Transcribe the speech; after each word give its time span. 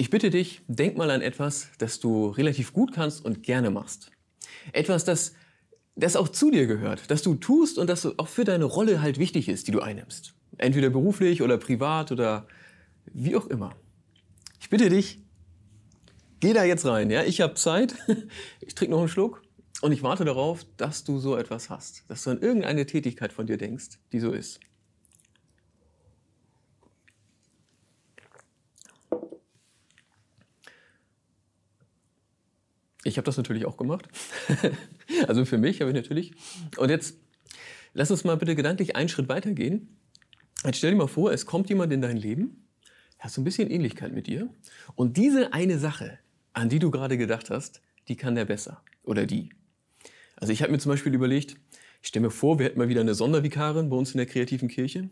Ich 0.00 0.10
bitte 0.10 0.30
dich, 0.30 0.62
denk 0.68 0.96
mal 0.96 1.10
an 1.10 1.22
etwas, 1.22 1.70
das 1.78 1.98
du 1.98 2.28
relativ 2.28 2.72
gut 2.72 2.92
kannst 2.92 3.24
und 3.24 3.42
gerne 3.42 3.70
machst. 3.70 4.12
Etwas, 4.72 5.04
das, 5.04 5.34
das 5.96 6.14
auch 6.14 6.28
zu 6.28 6.52
dir 6.52 6.68
gehört, 6.68 7.10
das 7.10 7.22
du 7.22 7.34
tust 7.34 7.78
und 7.78 7.90
das 7.90 8.06
auch 8.16 8.28
für 8.28 8.44
deine 8.44 8.64
Rolle 8.64 9.02
halt 9.02 9.18
wichtig 9.18 9.48
ist, 9.48 9.66
die 9.66 9.72
du 9.72 9.80
einnimmst. 9.80 10.34
Entweder 10.56 10.88
beruflich 10.90 11.42
oder 11.42 11.58
privat 11.58 12.12
oder 12.12 12.46
wie 13.06 13.34
auch 13.34 13.48
immer. 13.48 13.74
Ich 14.60 14.70
bitte 14.70 14.88
dich, 14.88 15.20
geh 16.38 16.52
da 16.52 16.62
jetzt 16.62 16.86
rein. 16.86 17.10
Ja? 17.10 17.24
Ich 17.24 17.40
habe 17.40 17.54
Zeit, 17.54 17.96
ich 18.60 18.76
trinke 18.76 18.92
noch 18.92 19.00
einen 19.00 19.08
Schluck 19.08 19.42
und 19.80 19.90
ich 19.90 20.04
warte 20.04 20.24
darauf, 20.24 20.64
dass 20.76 21.02
du 21.02 21.18
so 21.18 21.36
etwas 21.36 21.70
hast, 21.70 22.04
dass 22.06 22.22
du 22.22 22.30
an 22.30 22.40
irgendeine 22.40 22.86
Tätigkeit 22.86 23.32
von 23.32 23.48
dir 23.48 23.56
denkst, 23.56 23.98
die 24.12 24.20
so 24.20 24.30
ist. 24.30 24.60
Ich 33.04 33.16
habe 33.16 33.24
das 33.24 33.36
natürlich 33.36 33.64
auch 33.64 33.76
gemacht. 33.76 34.08
also 35.28 35.44
für 35.44 35.58
mich 35.58 35.80
habe 35.80 35.90
ich 35.90 35.96
natürlich. 35.96 36.32
Und 36.76 36.90
jetzt 36.90 37.16
lass 37.94 38.10
uns 38.10 38.24
mal 38.24 38.36
bitte 38.36 38.54
gedanklich 38.54 38.96
einen 38.96 39.08
Schritt 39.08 39.28
weitergehen. 39.28 39.96
Jetzt 40.64 40.78
stell 40.78 40.90
dir 40.90 40.96
mal 40.96 41.06
vor, 41.06 41.32
es 41.32 41.46
kommt 41.46 41.68
jemand 41.68 41.92
in 41.92 42.02
dein 42.02 42.16
Leben, 42.16 42.66
hat 43.18 43.30
so 43.30 43.40
ein 43.40 43.44
bisschen 43.44 43.70
Ähnlichkeit 43.70 44.12
mit 44.12 44.26
dir. 44.26 44.48
Und 44.96 45.16
diese 45.16 45.52
eine 45.52 45.78
Sache, 45.78 46.18
an 46.52 46.68
die 46.68 46.80
du 46.80 46.90
gerade 46.90 47.16
gedacht 47.16 47.50
hast, 47.50 47.80
die 48.08 48.16
kann 48.16 48.34
der 48.34 48.44
besser. 48.44 48.82
Oder 49.04 49.26
die. 49.26 49.50
Also 50.36 50.52
ich 50.52 50.62
habe 50.62 50.72
mir 50.72 50.78
zum 50.78 50.90
Beispiel 50.90 51.14
überlegt, 51.14 51.56
ich 52.02 52.08
stelle 52.08 52.26
mir 52.26 52.30
vor, 52.30 52.58
wir 52.58 52.66
hätten 52.66 52.78
mal 52.78 52.88
wieder 52.88 53.00
eine 53.00 53.14
Sondervikarin 53.14 53.90
bei 53.90 53.96
uns 53.96 54.12
in 54.12 54.18
der 54.18 54.26
kreativen 54.26 54.68
Kirche. 54.68 55.10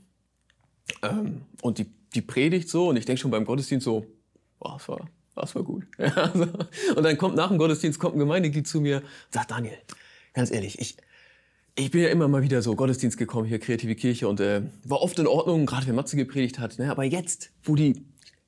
Ähm, 1.02 1.42
und 1.62 1.78
die, 1.78 1.86
die 2.14 2.22
predigt 2.22 2.68
so 2.68 2.88
und 2.88 2.96
ich 2.96 3.04
denke 3.04 3.20
schon 3.20 3.30
beim 3.30 3.44
Gottesdienst 3.44 3.84
so, 3.84 4.06
boah, 4.58 4.74
das 4.78 4.88
war, 4.88 5.08
das 5.36 5.54
war 5.54 5.62
gut. 5.62 5.86
Also, 5.98 6.48
und 6.96 7.02
dann 7.02 7.16
kommt 7.18 7.36
nach 7.36 7.48
dem 7.48 7.58
Gottesdienst 7.58 7.98
kommt 7.98 8.16
ein 8.16 8.18
Gemeindeglied 8.18 8.66
zu 8.66 8.80
mir 8.80 8.98
und 8.98 9.32
sagt, 9.32 9.50
Daniel, 9.50 9.76
ganz 10.32 10.50
ehrlich, 10.50 10.78
ich, 10.80 10.96
ich 11.76 11.90
bin 11.90 12.02
ja 12.02 12.08
immer 12.08 12.26
mal 12.26 12.42
wieder 12.42 12.62
so 12.62 12.74
Gottesdienst 12.74 13.18
gekommen, 13.18 13.46
hier 13.46 13.58
kreative 13.58 13.94
Kirche 13.94 14.28
und 14.28 14.40
äh, 14.40 14.62
war 14.84 15.02
oft 15.02 15.18
in 15.18 15.26
Ordnung, 15.26 15.66
gerade 15.66 15.86
wenn 15.86 15.94
Matze 15.94 16.16
gepredigt 16.16 16.58
hat. 16.58 16.78
Ne? 16.78 16.90
Aber 16.90 17.04
jetzt, 17.04 17.50
wo 17.62 17.74
die 17.76 18.04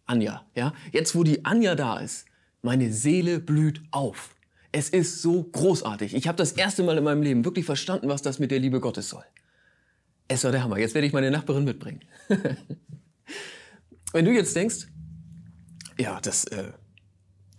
Anja, 0.07 0.47
ja, 0.55 0.73
jetzt 0.93 1.15
wo 1.15 1.23
die 1.23 1.45
Anja 1.45 1.75
da 1.75 1.99
ist, 1.99 2.25
meine 2.63 2.93
Seele 2.93 3.39
blüht 3.39 3.83
auf. 3.91 4.35
Es 4.73 4.89
ist 4.89 5.23
so 5.23 5.43
großartig. 5.45 6.15
Ich 6.15 6.29
habe 6.29 6.37
das 6.37 6.53
erste 6.53 6.83
Mal 6.83 6.99
in 6.99 7.05
meinem 7.05 7.23
Leben 7.23 7.45
wirklich 7.45 7.65
verstanden, 7.65 8.09
was 8.09 8.23
das 8.23 8.39
mit 8.39 8.51
der 8.51 8.59
Liebe 8.59 8.81
Gottes 8.81 9.09
soll. 9.09 9.25
Es 10.27 10.45
war 10.45 10.53
der 10.53 10.63
Hammer. 10.63 10.79
Jetzt 10.79 10.95
werde 10.95 11.07
ich 11.07 11.13
meine 11.13 11.31
Nachbarin 11.31 11.65
mitbringen. 11.65 12.01
Wenn 14.13 14.25
du 14.25 14.33
jetzt 14.33 14.55
denkst, 14.57 14.89
ja, 15.99 16.21
das, 16.21 16.45
äh, 16.47 16.73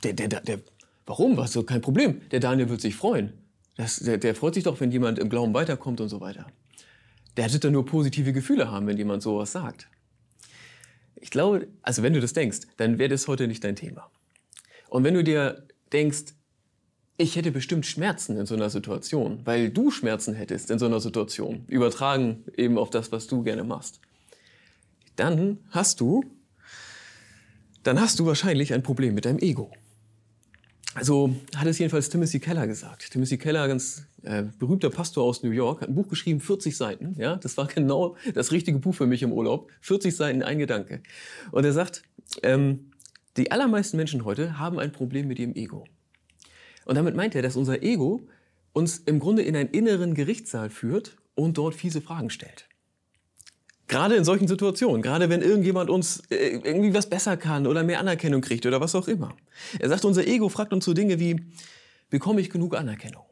der, 0.03 0.13
der, 0.13 0.27
der, 0.27 0.59
warum? 1.05 1.37
Was 1.37 1.53
so 1.53 1.63
kein 1.63 1.81
Problem. 1.81 2.21
Der 2.31 2.39
Daniel 2.39 2.69
wird 2.69 2.81
sich 2.81 2.95
freuen. 2.95 3.33
Das, 3.75 3.97
der, 3.97 4.17
der 4.17 4.35
freut 4.35 4.55
sich 4.55 4.63
doch, 4.63 4.79
wenn 4.79 4.91
jemand 4.91 5.19
im 5.19 5.29
Glauben 5.29 5.53
weiterkommt 5.53 6.01
und 6.01 6.09
so 6.09 6.21
weiter. 6.21 6.47
Der 7.37 7.51
wird 7.51 7.63
dann 7.63 7.73
nur 7.73 7.85
positive 7.85 8.33
Gefühle 8.33 8.71
haben, 8.71 8.87
wenn 8.87 8.97
jemand 8.97 9.23
sowas 9.23 9.51
sagt. 9.51 9.87
Ich 11.15 11.31
glaube, 11.31 11.67
also 11.81 12.03
wenn 12.03 12.13
du 12.13 12.21
das 12.21 12.33
denkst, 12.33 12.61
dann 12.77 12.97
wäre 12.97 13.09
das 13.09 13.27
heute 13.27 13.47
nicht 13.47 13.63
dein 13.63 13.75
Thema. 13.75 14.09
Und 14.89 15.03
wenn 15.03 15.13
du 15.13 15.23
dir 15.23 15.67
denkst, 15.91 16.33
ich 17.17 17.35
hätte 17.35 17.51
bestimmt 17.51 17.85
Schmerzen 17.85 18.37
in 18.37 18.45
so 18.45 18.55
einer 18.55 18.69
Situation, 18.69 19.41
weil 19.43 19.69
du 19.69 19.91
Schmerzen 19.91 20.33
hättest 20.33 20.71
in 20.71 20.79
so 20.79 20.85
einer 20.85 21.01
Situation, 21.01 21.65
übertragen 21.67 22.45
eben 22.55 22.77
auf 22.77 22.89
das, 22.89 23.11
was 23.11 23.27
du 23.27 23.43
gerne 23.43 23.65
machst, 23.65 23.99
dann 25.17 25.59
hast 25.69 25.99
du, 25.99 26.23
dann 27.83 27.99
hast 27.99 28.19
du 28.19 28.25
wahrscheinlich 28.25 28.73
ein 28.73 28.83
Problem 28.83 29.13
mit 29.15 29.25
deinem 29.25 29.39
Ego. 29.39 29.71
Also 30.95 31.35
hat 31.55 31.67
es 31.67 31.77
jedenfalls 31.77 32.09
Timothy 32.09 32.39
Keller 32.39 32.67
gesagt. 32.67 33.11
Timothy 33.11 33.37
Keller, 33.37 33.67
ganz 33.67 34.05
äh, 34.23 34.43
berühmter 34.57 34.89
Pastor 34.89 35.23
aus 35.23 35.43
New 35.43 35.51
York, 35.51 35.81
hat 35.81 35.89
ein 35.89 35.95
Buch 35.95 36.07
geschrieben, 36.07 36.41
40 36.41 36.75
Seiten. 36.75 37.15
Ja, 37.17 37.35
das 37.35 37.57
war 37.57 37.67
genau 37.67 38.15
das 38.33 38.51
richtige 38.51 38.79
Buch 38.79 38.95
für 38.95 39.05
mich 39.05 39.21
im 39.21 39.31
Urlaub. 39.31 39.69
40 39.81 40.15
Seiten, 40.15 40.41
ein 40.41 40.57
Gedanke. 40.57 41.01
Und 41.51 41.63
er 41.63 41.73
sagt, 41.73 42.03
ähm, 42.43 42.91
die 43.37 43.51
allermeisten 43.51 43.97
Menschen 43.97 44.25
heute 44.25 44.57
haben 44.57 44.79
ein 44.79 44.91
Problem 44.91 45.27
mit 45.27 45.39
ihrem 45.39 45.53
Ego. 45.53 45.85
Und 46.85 46.95
damit 46.95 47.15
meint 47.15 47.35
er, 47.35 47.43
dass 47.43 47.55
unser 47.55 47.83
Ego 47.83 48.21
uns 48.73 48.97
im 48.97 49.19
Grunde 49.19 49.43
in 49.43 49.55
einen 49.55 49.69
inneren 49.69 50.15
Gerichtssaal 50.15 50.69
führt 50.69 51.17
und 51.35 51.57
dort 51.57 51.75
fiese 51.75 52.01
Fragen 52.01 52.29
stellt. 52.29 52.67
Gerade 53.89 54.15
in 54.15 54.23
solchen 54.23 54.47
Situationen, 54.47 55.01
gerade 55.01 55.29
wenn 55.29 55.41
irgendjemand 55.41 55.89
uns 55.89 56.21
äh, 56.29 56.59
irgendwie 56.63 56.93
was 56.93 57.09
besser 57.09 57.37
kann 57.37 57.65
oder 57.65 57.83
mehr 57.83 57.99
Anerkennung 57.99 58.39
kriegt 58.39 58.67
oder 58.67 58.79
was 58.79 58.93
auch 58.93 59.07
immer. 59.07 59.35
Er 59.79 59.89
sagt, 59.89 60.05
unser 60.05 60.27
Ego 60.27 60.47
fragt 60.47 60.73
uns 60.73 60.85
so 60.85 60.93
Dinge 60.93 61.19
wie, 61.19 61.41
bekomme 62.11 62.39
ich 62.39 62.51
genug 62.51 62.77
Anerkennung? 62.77 63.25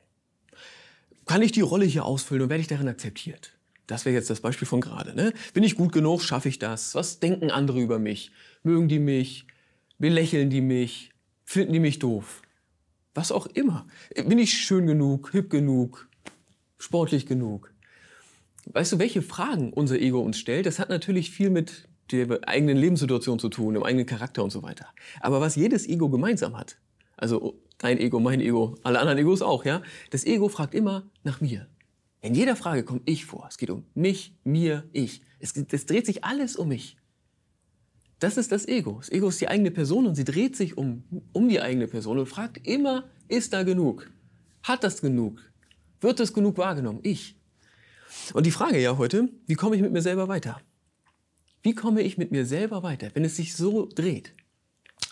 Kann 1.28 1.44
ich 1.44 1.52
die 1.52 1.62
Rolle 1.62 1.86
hier 1.86 2.06
ausfüllen 2.06 2.42
und 2.42 2.50
werde 2.50 2.62
ich 2.62 2.68
darin 2.68 2.88
akzeptiert? 2.88 3.54
Das 3.86 4.06
wäre 4.06 4.16
jetzt 4.16 4.32
das 4.32 4.42
Beispiel 4.42 4.68
von 4.68 4.82
gerade. 4.82 5.16
Ne? 5.16 5.32
Bin 5.54 5.64
ich 5.64 5.76
gut 5.76 5.92
genug? 5.92 6.24
Schaffe 6.24 6.50
ich 6.50 6.58
das? 6.58 6.96
Was 6.96 7.20
denken 7.20 7.52
andere 7.52 7.80
über 7.80 8.00
mich? 8.00 8.32
Mögen 8.64 8.88
die 8.88 9.00
mich? 9.00 9.46
Belächeln 10.00 10.50
die 10.50 10.62
mich? 10.62 11.12
Finden 11.46 11.74
die 11.74 11.80
mich 11.80 12.00
doof? 12.00 12.42
Was 13.14 13.32
auch 13.32 13.46
immer. 13.46 13.86
Bin 14.16 14.40
ich 14.40 14.54
schön 14.54 14.88
genug, 14.88 15.32
hip 15.34 15.52
genug, 15.52 16.10
sportlich 16.80 17.28
genug? 17.28 17.72
Weißt 18.74 18.92
du, 18.92 19.00
welche 19.00 19.22
Fragen 19.22 19.72
unser 19.72 20.00
Ego 20.00 20.20
uns 20.20 20.38
stellt? 20.38 20.66
Das 20.66 20.80
hat 20.80 20.90
natürlich 20.90 21.32
viel 21.32 21.50
mit 21.50 21.88
der 22.12 22.48
eigenen 22.48 22.78
Lebenssituation 22.78 23.40
zu 23.40 23.50
tun, 23.50 23.74
dem 23.74 23.84
eigenen 23.84 24.06
Charakter 24.06 24.44
und 24.44 24.52
so 24.52 24.64
weiter. 24.64 24.88
Aber 25.20 25.42
was 25.42 25.56
jedes 25.56 25.88
Ego 25.88 26.10
gemeinsam 26.10 26.58
hat, 26.58 26.78
also 27.16 27.60
dein 27.78 27.98
Ego, 27.98 28.20
mein 28.20 28.42
Ego, 28.42 28.76
alle 28.84 29.00
anderen 29.00 29.20
Egos 29.20 29.42
auch, 29.42 29.66
ja, 29.66 29.82
das 30.12 30.26
Ego 30.26 30.50
fragt 30.50 30.74
immer 30.74 31.10
nach 31.24 31.42
mir. 31.42 31.68
In 32.22 32.34
jeder 32.34 32.56
Frage 32.56 32.84
kommt 32.84 33.04
ich 33.06 33.26
vor. 33.26 33.46
Es 33.50 33.58
geht 33.58 33.70
um 33.70 33.86
mich, 33.94 34.36
mir, 34.44 34.84
ich. 34.92 35.22
Es, 35.40 35.54
es 35.56 35.86
dreht 35.86 36.06
sich 36.06 36.24
alles 36.24 36.56
um 36.56 36.70
mich. 36.70 36.98
Das 38.20 38.38
ist 38.38 38.52
das 38.52 38.68
Ego. 38.68 38.98
Das 38.98 39.10
Ego 39.10 39.30
ist 39.30 39.40
die 39.40 39.48
eigene 39.48 39.72
Person 39.72 40.08
und 40.08 40.16
sie 40.16 40.24
dreht 40.24 40.56
sich 40.56 40.78
um, 40.78 41.04
um 41.34 41.48
die 41.48 41.62
eigene 41.62 41.88
Person 41.88 42.18
und 42.18 42.26
fragt 42.26 42.68
immer, 42.68 43.06
ist 43.28 43.54
da 43.54 43.64
genug? 43.64 44.10
Hat 44.64 44.84
das 44.84 45.02
genug? 45.02 45.40
Wird 46.02 46.20
das 46.20 46.34
genug 46.34 46.58
wahrgenommen? 46.58 47.00
Ich. 47.04 47.37
Und 48.34 48.46
die 48.46 48.52
Frage 48.52 48.80
ja 48.80 48.98
heute, 48.98 49.30
wie 49.46 49.56
komme 49.56 49.76
ich 49.76 49.82
mit 49.82 49.92
mir 49.92 50.02
selber 50.02 50.28
weiter? 50.28 50.62
Wie 51.64 51.76
komme 51.76 52.02
ich 52.02 52.18
mit 52.18 52.32
mir 52.32 52.46
selber 52.46 52.84
weiter, 52.84 53.10
wenn 53.14 53.26
es 53.26 53.36
sich 53.36 53.56
so 53.56 53.88
dreht? 53.88 54.34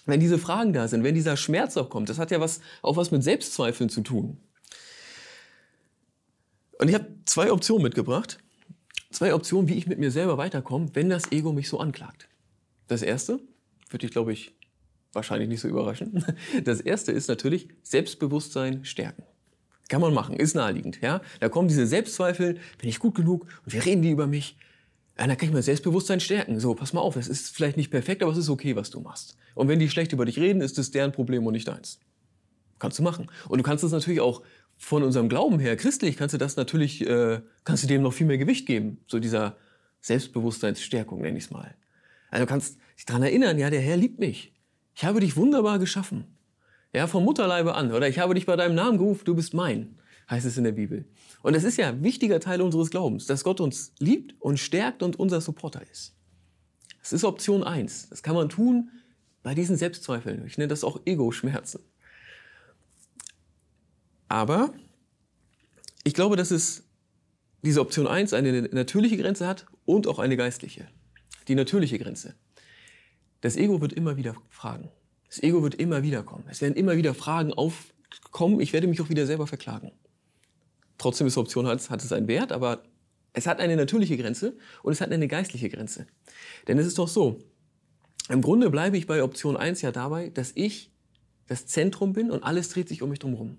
Wenn 0.05 0.19
diese 0.19 0.37
Fragen 0.37 0.73
da 0.73 0.87
sind, 0.87 1.03
wenn 1.03 1.15
dieser 1.15 1.35
Schmerz 1.35 1.77
auch 1.77 1.89
kommt, 1.89 2.09
das 2.09 2.19
hat 2.19 2.31
ja 2.31 2.39
was, 2.39 2.61
auch 2.81 2.95
was 2.95 3.11
mit 3.11 3.23
Selbstzweifeln 3.23 3.89
zu 3.89 4.01
tun. 4.01 4.37
Und 6.79 6.89
ich 6.89 6.93
habe 6.93 7.07
zwei 7.25 7.51
Optionen 7.51 7.83
mitgebracht. 7.83 8.39
Zwei 9.11 9.33
Optionen, 9.33 9.69
wie 9.69 9.75
ich 9.75 9.87
mit 9.87 9.97
mir 9.97 10.11
selber 10.11 10.37
weiterkomme, 10.37 10.89
wenn 10.93 11.09
das 11.09 11.31
Ego 11.31 11.53
mich 11.53 11.69
so 11.69 11.79
anklagt. 11.79 12.27
Das 12.87 13.01
erste, 13.01 13.39
würde 13.89 14.05
dich, 14.05 14.11
glaube 14.11 14.33
ich, 14.33 14.53
wahrscheinlich 15.13 15.47
nicht 15.49 15.61
so 15.61 15.67
überraschen. 15.67 16.23
Das 16.63 16.81
erste 16.81 17.11
ist 17.11 17.27
natürlich 17.27 17.69
Selbstbewusstsein 17.81 18.85
stärken. 18.85 19.23
Kann 19.87 20.01
man 20.01 20.13
machen, 20.13 20.35
ist 20.35 20.55
naheliegend. 20.55 20.99
Ja? 21.01 21.21
Da 21.39 21.49
kommen 21.49 21.67
diese 21.67 21.85
Selbstzweifel, 21.85 22.59
bin 22.77 22.89
ich 22.89 22.99
gut 22.99 23.15
genug 23.15 23.45
und 23.65 23.73
wie 23.73 23.77
reden 23.77 24.01
die 24.01 24.09
über 24.09 24.27
mich? 24.27 24.57
Ja, 25.17 25.27
dann 25.27 25.37
kann 25.37 25.47
ich 25.47 25.53
mein 25.53 25.63
Selbstbewusstsein 25.63 26.19
stärken. 26.19 26.59
So, 26.59 26.75
pass 26.75 26.91
mal 26.91 27.01
auf, 27.01 27.15
es 27.15 27.27
ist 27.27 27.55
vielleicht 27.55 27.77
nicht 27.77 27.89
perfekt, 27.89 28.21
aber 28.21 28.31
es 28.31 28.37
ist 28.37 28.49
okay, 28.49 28.75
was 28.75 28.89
du 28.89 28.99
machst. 28.99 29.37
Und 29.53 29.67
wenn 29.67 29.79
die 29.79 29.89
schlecht 29.89 30.11
über 30.11 30.25
dich 30.25 30.39
reden, 30.39 30.61
ist 30.61 30.77
es 30.77 30.91
deren 30.91 31.11
Problem 31.11 31.45
und 31.45 31.53
nicht 31.53 31.67
deins. 31.67 31.99
Kannst 32.79 32.99
du 32.99 33.03
machen. 33.03 33.31
Und 33.47 33.59
du 33.59 33.63
kannst 33.63 33.83
es 33.83 33.91
natürlich 33.91 34.19
auch 34.19 34.41
von 34.77 35.03
unserem 35.03 35.29
Glauben 35.29 35.59
her, 35.59 35.77
christlich, 35.77 36.17
kannst 36.17 36.33
du 36.33 36.37
das 36.37 36.57
natürlich, 36.57 37.07
äh, 37.07 37.41
kannst 37.63 37.83
du 37.83 37.87
dem 37.87 38.01
noch 38.01 38.11
viel 38.11 38.27
mehr 38.27 38.37
Gewicht 38.37 38.65
geben. 38.65 38.99
So 39.07 39.19
dieser 39.19 39.55
Selbstbewusstseinsstärkung, 40.01 41.21
nenne 41.21 41.37
ich 41.37 41.45
es 41.45 41.51
mal. 41.51 41.75
Also 42.29 42.45
du 42.45 42.49
kannst 42.49 42.77
dich 42.97 43.05
daran 43.05 43.23
erinnern, 43.23 43.57
ja, 43.57 43.69
der 43.69 43.79
Herr 43.79 43.95
liebt 43.95 44.19
mich. 44.19 44.53
Ich 44.93 45.05
habe 45.05 45.21
dich 45.21 45.37
wunderbar 45.37 45.79
geschaffen. 45.79 46.25
Ja, 46.95 47.07
vom 47.07 47.23
Mutterleibe 47.23 47.75
an. 47.75 47.91
Oder 47.91 48.07
ich 48.07 48.19
habe 48.19 48.33
dich 48.33 48.45
bei 48.45 48.55
deinem 48.55 48.75
Namen 48.75 48.97
gerufen, 48.97 49.25
du 49.25 49.35
bist 49.35 49.53
mein, 49.53 49.99
heißt 50.29 50.45
es 50.45 50.57
in 50.57 50.63
der 50.63 50.71
Bibel. 50.71 51.05
Und 51.41 51.55
das 51.55 51.63
ist 51.63 51.77
ja 51.77 51.89
ein 51.89 52.03
wichtiger 52.03 52.39
Teil 52.39 52.61
unseres 52.61 52.89
Glaubens, 52.89 53.25
dass 53.25 53.43
Gott 53.43 53.59
uns 53.59 53.93
liebt 53.99 54.35
und 54.41 54.59
stärkt 54.59 55.03
und 55.03 55.19
unser 55.19 55.41
Supporter 55.41 55.81
ist. 55.91 56.15
Das 56.99 57.13
ist 57.13 57.23
Option 57.23 57.63
1. 57.63 58.09
Das 58.09 58.23
kann 58.23 58.35
man 58.35 58.49
tun 58.49 58.89
bei 59.43 59.53
diesen 59.53 59.77
Selbstzweifeln. 59.77 60.45
Ich 60.47 60.57
nenne 60.57 60.69
das 60.69 60.83
auch 60.83 61.01
Ego-Schmerzen. 61.05 61.81
Aber 64.27 64.73
ich 66.03 66.13
glaube, 66.13 66.35
dass 66.35 66.49
es 66.49 66.83
diese 67.61 67.81
Option 67.81 68.07
1 68.07 68.33
eine 68.33 68.63
natürliche 68.63 69.17
Grenze 69.17 69.47
hat 69.47 69.67
und 69.85 70.07
auch 70.07 70.19
eine 70.19 70.37
geistliche 70.37 70.87
die 71.47 71.55
natürliche 71.55 71.99
Grenze. 71.99 72.35
Das 73.41 73.55
Ego 73.55 73.81
wird 73.81 73.93
immer 73.93 74.17
wieder 74.17 74.35
fragen. 74.49 74.89
Das 75.35 75.43
Ego 75.43 75.63
wird 75.63 75.75
immer 75.75 76.01
wieder 76.01 76.23
kommen. 76.23 76.45
Es 76.49 76.61
werden 76.61 76.75
immer 76.75 76.95
wieder 76.95 77.13
Fragen 77.13 77.51
aufkommen. 77.51 78.61
Ich 78.61 78.71
werde 78.71 78.87
mich 78.87 79.01
auch 79.01 79.09
wieder 79.09 79.25
selber 79.25 79.47
verklagen. 79.47 79.91
Trotzdem 80.97 81.27
ist 81.27 81.37
Option 81.37 81.67
hat, 81.67 81.89
hat 81.89 82.01
es 82.01 82.13
einen 82.13 82.29
Wert, 82.29 82.53
aber 82.53 82.83
es 83.33 83.45
hat 83.45 83.59
eine 83.59 83.75
natürliche 83.75 84.15
Grenze 84.15 84.55
und 84.81 84.93
es 84.93 85.01
hat 85.01 85.11
eine 85.11 85.27
geistliche 85.27 85.67
Grenze. 85.67 86.07
Denn 86.69 86.79
es 86.79 86.87
ist 86.87 86.97
doch 86.97 87.09
so, 87.09 87.41
Im 88.29 88.41
Grunde 88.41 88.69
bleibe 88.69 88.97
ich 88.97 89.07
bei 89.07 89.21
Option 89.21 89.57
1 89.57 89.81
ja 89.81 89.91
dabei, 89.91 90.29
dass 90.29 90.53
ich 90.55 90.89
das 91.47 91.67
Zentrum 91.67 92.13
bin 92.13 92.31
und 92.31 92.43
alles 92.43 92.69
dreht 92.69 92.87
sich 92.87 93.01
um 93.01 93.09
mich 93.09 93.19
drumherum. 93.19 93.57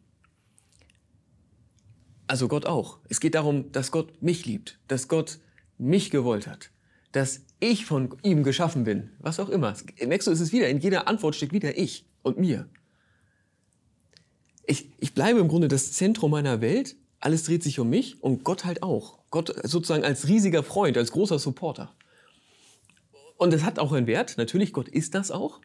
Also 2.26 2.48
Gott 2.48 2.64
auch. 2.64 3.00
Es 3.10 3.20
geht 3.20 3.34
darum, 3.34 3.70
dass 3.70 3.90
Gott 3.90 4.22
mich 4.22 4.46
liebt, 4.46 4.80
dass 4.88 5.08
Gott 5.08 5.40
mich 5.76 6.10
gewollt 6.10 6.46
hat, 6.46 6.70
dass 7.16 7.40
ich 7.60 7.86
von 7.86 8.14
ihm 8.22 8.42
geschaffen 8.42 8.84
bin, 8.84 9.10
was 9.20 9.40
auch 9.40 9.48
immer. 9.48 9.74
Merkst 10.04 10.28
du, 10.28 10.30
es 10.30 10.40
ist 10.40 10.52
wieder, 10.52 10.68
in 10.68 10.80
jeder 10.80 11.08
Antwort 11.08 11.34
steckt 11.34 11.54
wieder 11.54 11.78
ich 11.78 12.04
und 12.22 12.38
mir. 12.38 12.68
Ich, 14.66 14.90
ich 14.98 15.14
bleibe 15.14 15.40
im 15.40 15.48
Grunde 15.48 15.68
das 15.68 15.92
Zentrum 15.92 16.30
meiner 16.30 16.60
Welt, 16.60 16.94
alles 17.18 17.44
dreht 17.44 17.62
sich 17.62 17.78
um 17.80 17.88
mich 17.88 18.22
und 18.22 18.44
Gott 18.44 18.66
halt 18.66 18.82
auch. 18.82 19.18
Gott 19.30 19.54
sozusagen 19.66 20.04
als 20.04 20.28
riesiger 20.28 20.62
Freund, 20.62 20.98
als 20.98 21.10
großer 21.10 21.38
Supporter. 21.38 21.94
Und 23.38 23.54
es 23.54 23.62
hat 23.62 23.78
auch 23.78 23.92
einen 23.92 24.06
Wert, 24.06 24.34
natürlich, 24.36 24.74
Gott 24.74 24.88
ist 24.88 25.14
das 25.14 25.30
auch, 25.30 25.62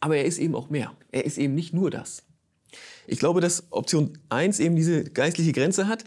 aber 0.00 0.16
er 0.16 0.24
ist 0.24 0.38
eben 0.38 0.56
auch 0.56 0.70
mehr. 0.70 0.96
Er 1.12 1.24
ist 1.24 1.38
eben 1.38 1.54
nicht 1.54 1.72
nur 1.72 1.92
das. 1.92 2.24
Ich 3.06 3.20
glaube, 3.20 3.40
dass 3.40 3.70
Option 3.70 4.18
1 4.28 4.58
eben 4.58 4.74
diese 4.74 5.04
geistliche 5.04 5.52
Grenze 5.52 5.86
hat, 5.86 6.04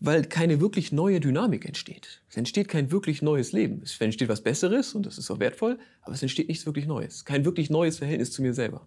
weil 0.00 0.24
keine 0.24 0.60
wirklich 0.60 0.92
neue 0.92 1.20
Dynamik 1.20 1.64
entsteht. 1.64 2.22
Es 2.28 2.36
entsteht 2.36 2.68
kein 2.68 2.90
wirklich 2.90 3.22
neues 3.22 3.52
Leben. 3.52 3.80
Es 3.82 4.00
entsteht 4.00 4.28
was 4.28 4.42
Besseres 4.42 4.94
und 4.94 5.06
das 5.06 5.18
ist 5.18 5.30
auch 5.30 5.38
wertvoll, 5.38 5.78
aber 6.02 6.14
es 6.14 6.22
entsteht 6.22 6.48
nichts 6.48 6.66
wirklich 6.66 6.86
Neues. 6.86 7.24
Kein 7.24 7.44
wirklich 7.44 7.70
neues 7.70 7.98
Verhältnis 7.98 8.32
zu 8.32 8.42
mir 8.42 8.52
selber. 8.52 8.86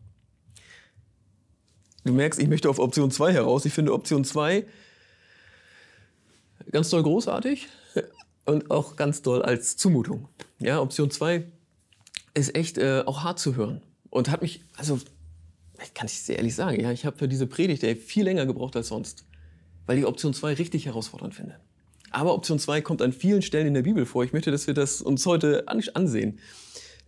Du 2.05 2.13
merkst, 2.13 2.39
ich 2.39 2.47
möchte 2.47 2.69
auf 2.69 2.79
Option 2.79 3.11
2 3.11 3.33
heraus. 3.33 3.65
Ich 3.65 3.73
finde 3.73 3.93
Option 3.93 4.23
2 4.23 4.65
ganz 6.71 6.89
doll 6.89 7.03
großartig 7.03 7.67
und 8.45 8.71
auch 8.71 8.95
ganz 8.95 9.21
doll 9.21 9.41
als 9.41 9.77
Zumutung. 9.77 10.27
Ja, 10.59 10.81
Option 10.81 11.11
2 11.11 11.45
ist 12.33 12.55
echt 12.55 12.77
äh, 12.77 13.03
auch 13.05 13.23
hart 13.23 13.39
zu 13.39 13.55
hören 13.55 13.81
und 14.09 14.29
hat 14.29 14.41
mich, 14.41 14.63
also 14.77 14.99
kann 15.93 16.07
ich 16.07 16.21
sehr 16.21 16.37
ehrlich 16.37 16.55
sagen, 16.55 16.79
ja, 16.81 16.91
ich 16.91 17.05
habe 17.05 17.17
für 17.17 17.27
diese 17.27 17.47
Predigt 17.47 17.83
ey, 17.83 17.95
viel 17.95 18.23
länger 18.23 18.45
gebraucht 18.45 18.75
als 18.75 18.87
sonst, 18.89 19.25
weil 19.89 19.97
ich 19.97 20.05
Option 20.05 20.35
2 20.35 20.53
richtig 20.53 20.85
herausfordernd 20.85 21.33
finde. 21.33 21.55
Aber 22.11 22.35
Option 22.35 22.59
2 22.59 22.81
kommt 22.81 23.01
an 23.01 23.11
vielen 23.11 23.41
Stellen 23.41 23.65
in 23.65 23.73
der 23.73 23.81
Bibel 23.81 24.05
vor. 24.05 24.23
Ich 24.23 24.33
möchte, 24.33 24.51
dass 24.51 24.67
wir 24.67 24.75
das 24.75 25.01
uns 25.01 25.25
heute 25.25 25.67
ansehen. 25.67 26.37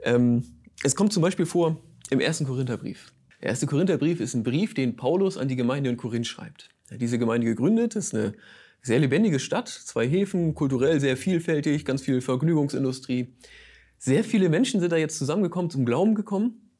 Ähm, 0.02 0.46
es 0.82 0.96
kommt 0.96 1.14
zum 1.14 1.22
Beispiel 1.22 1.46
vor 1.46 1.80
im 2.10 2.20
ersten 2.20 2.48
Korintherbrief. 2.48 3.14
Der 3.40 3.50
erste 3.50 3.68
Korintherbrief 3.68 4.20
ist 4.20 4.34
ein 4.34 4.42
Brief, 4.42 4.74
den 4.74 4.96
Paulus 4.96 5.38
an 5.38 5.48
die 5.48 5.56
Gemeinde 5.56 5.92
in 5.92 5.98
Korinth 5.98 6.26
schreibt. 6.26 6.70
Er 6.90 6.96
hat 6.96 7.02
diese 7.02 7.20
Gemeinde 7.20 7.46
gegründet, 7.46 7.96
ist 7.96 8.16
eine 8.16 8.34
sehr 8.82 8.98
lebendige 8.98 9.40
Stadt, 9.40 9.70
zwei 9.70 10.08
Häfen, 10.10 10.56
kulturell 10.56 11.00
sehr 11.00 11.18
vielfältig, 11.18 11.86
ganz 11.86 12.02
viel 12.02 12.20
Vergnügungsindustrie. 12.20 13.36
Sehr 14.00 14.24
viele 14.24 14.50
Menschen 14.50 14.80
sind 14.80 14.92
da 14.92 14.98
jetzt 14.98 15.20
zusammengekommen, 15.20 15.70
zum 15.70 15.86
Glauben 15.86 16.16
gekommen. 16.16 16.71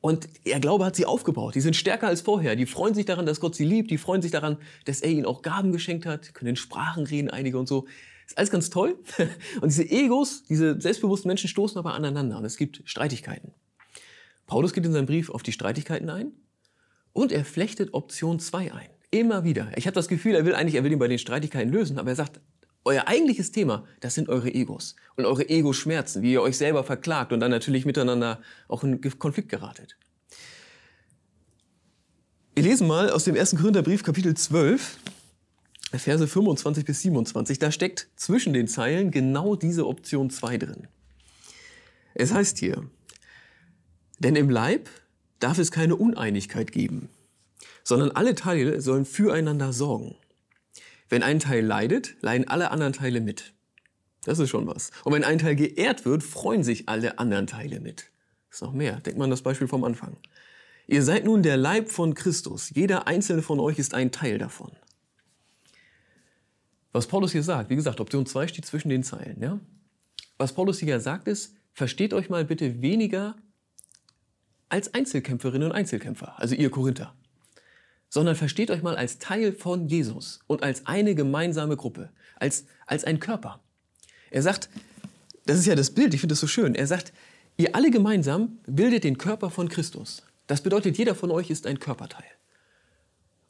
Und 0.00 0.28
der 0.46 0.60
Glaube 0.60 0.84
hat 0.84 0.94
sie 0.94 1.06
aufgebaut. 1.06 1.54
Die 1.54 1.60
sind 1.60 1.74
stärker 1.74 2.06
als 2.06 2.20
vorher. 2.20 2.54
Die 2.54 2.66
freuen 2.66 2.94
sich 2.94 3.04
daran, 3.04 3.26
dass 3.26 3.40
Gott 3.40 3.56
sie 3.56 3.64
liebt. 3.64 3.90
Die 3.90 3.98
freuen 3.98 4.22
sich 4.22 4.30
daran, 4.30 4.58
dass 4.84 5.00
er 5.00 5.10
ihnen 5.10 5.26
auch 5.26 5.42
Gaben 5.42 5.72
geschenkt 5.72 6.06
hat. 6.06 6.34
Können 6.34 6.50
in 6.50 6.56
Sprachen 6.56 7.04
reden, 7.04 7.30
einige 7.30 7.58
und 7.58 7.66
so. 7.66 7.86
Ist 8.26 8.38
alles 8.38 8.50
ganz 8.50 8.70
toll. 8.70 8.98
Und 9.60 9.70
diese 9.70 9.88
Egos, 9.88 10.44
diese 10.44 10.78
selbstbewussten 10.80 11.28
Menschen 11.28 11.48
stoßen 11.48 11.78
aber 11.78 11.94
aneinander. 11.94 12.36
Und 12.36 12.44
es 12.44 12.58
gibt 12.58 12.82
Streitigkeiten. 12.84 13.54
Paulus 14.46 14.72
geht 14.72 14.84
in 14.84 14.92
seinem 14.92 15.06
Brief 15.06 15.30
auf 15.30 15.42
die 15.42 15.52
Streitigkeiten 15.52 16.10
ein. 16.10 16.32
Und 17.12 17.32
er 17.32 17.44
flechtet 17.44 17.94
Option 17.94 18.38
2 18.38 18.72
ein. 18.72 18.90
Immer 19.10 19.44
wieder. 19.44 19.72
Ich 19.76 19.86
habe 19.86 19.94
das 19.94 20.08
Gefühl, 20.08 20.34
er 20.34 20.44
will 20.44 20.54
eigentlich, 20.54 20.74
er 20.74 20.84
will 20.84 20.92
ihn 20.92 20.98
bei 20.98 21.08
den 21.08 21.18
Streitigkeiten 21.18 21.72
lösen, 21.72 21.98
aber 21.98 22.10
er 22.10 22.16
sagt, 22.16 22.40
euer 22.88 23.06
eigentliches 23.06 23.52
Thema, 23.52 23.86
das 24.00 24.14
sind 24.14 24.28
eure 24.28 24.52
Egos 24.52 24.96
und 25.16 25.26
eure 25.26 25.48
Ego-Schmerzen, 25.48 26.22
wie 26.22 26.32
ihr 26.32 26.42
euch 26.42 26.56
selber 26.56 26.84
verklagt 26.84 27.32
und 27.32 27.40
dann 27.40 27.50
natürlich 27.50 27.84
miteinander 27.84 28.40
auch 28.66 28.82
in 28.82 29.00
Konflikt 29.18 29.48
geratet. 29.48 29.96
Wir 32.54 32.64
lesen 32.64 32.88
mal 32.88 33.10
aus 33.10 33.24
dem 33.24 33.36
1. 33.36 33.56
Korintherbrief, 33.56 34.02
Kapitel 34.02 34.34
12, 34.34 34.98
Verse 35.92 36.26
25 36.26 36.84
bis 36.84 37.02
27. 37.02 37.58
Da 37.58 37.70
steckt 37.70 38.08
zwischen 38.16 38.52
den 38.52 38.66
Zeilen 38.66 39.10
genau 39.10 39.54
diese 39.54 39.86
Option 39.86 40.30
2 40.30 40.58
drin. 40.58 40.88
Es 42.14 42.32
heißt 42.32 42.58
hier, 42.58 42.84
denn 44.18 44.34
im 44.34 44.50
Leib 44.50 44.90
darf 45.38 45.58
es 45.58 45.70
keine 45.70 45.94
Uneinigkeit 45.94 46.72
geben 46.72 47.08
sondern 47.88 48.10
alle 48.10 48.34
Teile 48.34 48.82
sollen 48.82 49.06
füreinander 49.06 49.72
sorgen. 49.72 50.14
Wenn 51.08 51.22
ein 51.22 51.38
Teil 51.38 51.64
leidet, 51.64 52.16
leiden 52.20 52.48
alle 52.48 52.70
anderen 52.70 52.92
Teile 52.92 53.20
mit. 53.20 53.54
Das 54.24 54.38
ist 54.38 54.50
schon 54.50 54.66
was. 54.66 54.90
Und 55.04 55.12
wenn 55.12 55.24
ein 55.24 55.38
Teil 55.38 55.56
geehrt 55.56 56.04
wird, 56.04 56.22
freuen 56.22 56.62
sich 56.62 56.88
alle 56.88 57.18
anderen 57.18 57.46
Teile 57.46 57.80
mit. 57.80 58.10
Das 58.48 58.58
ist 58.58 58.62
noch 58.62 58.72
mehr. 58.72 59.00
Denkt 59.00 59.18
man 59.18 59.30
das 59.30 59.42
Beispiel 59.42 59.68
vom 59.68 59.84
Anfang. 59.84 60.16
Ihr 60.86 61.02
seid 61.02 61.24
nun 61.24 61.42
der 61.42 61.56
Leib 61.56 61.90
von 61.90 62.14
Christus. 62.14 62.70
Jeder 62.74 63.06
einzelne 63.06 63.42
von 63.42 63.60
euch 63.60 63.78
ist 63.78 63.94
ein 63.94 64.10
Teil 64.10 64.38
davon. 64.38 64.72
Was 66.92 67.06
Paulus 67.06 67.32
hier 67.32 67.42
sagt, 67.42 67.70
wie 67.70 67.76
gesagt, 67.76 68.00
Option 68.00 68.26
2 68.26 68.48
steht 68.48 68.66
zwischen 68.66 68.88
den 68.88 69.02
Zeilen. 69.02 69.40
Ja? 69.40 69.60
Was 70.38 70.54
Paulus 70.54 70.78
hier 70.78 71.00
sagt 71.00 71.28
ist, 71.28 71.54
versteht 71.72 72.14
euch 72.14 72.30
mal 72.30 72.44
bitte 72.44 72.82
weniger 72.82 73.36
als 74.68 74.92
Einzelkämpferinnen 74.94 75.68
und 75.70 75.74
Einzelkämpfer, 75.74 76.38
also 76.38 76.54
ihr 76.54 76.70
Korinther 76.70 77.14
sondern 78.08 78.36
versteht 78.36 78.70
euch 78.70 78.82
mal 78.82 78.96
als 78.96 79.18
Teil 79.18 79.52
von 79.52 79.88
Jesus 79.88 80.40
und 80.46 80.62
als 80.62 80.86
eine 80.86 81.14
gemeinsame 81.14 81.76
Gruppe, 81.76 82.10
als, 82.36 82.64
als 82.86 83.04
ein 83.04 83.20
Körper. 83.20 83.60
Er 84.30 84.42
sagt, 84.42 84.68
das 85.46 85.58
ist 85.58 85.66
ja 85.66 85.74
das 85.74 85.90
Bild, 85.90 86.14
ich 86.14 86.20
finde 86.20 86.32
das 86.32 86.40
so 86.40 86.46
schön, 86.46 86.74
er 86.74 86.86
sagt, 86.86 87.12
ihr 87.56 87.74
alle 87.74 87.90
gemeinsam 87.90 88.58
bildet 88.66 89.04
den 89.04 89.18
Körper 89.18 89.50
von 89.50 89.68
Christus. 89.68 90.22
Das 90.46 90.62
bedeutet, 90.62 90.96
jeder 90.96 91.14
von 91.14 91.30
euch 91.30 91.50
ist 91.50 91.66
ein 91.66 91.78
Körperteil. 91.78 92.24